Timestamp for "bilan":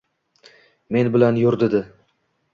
1.17-1.39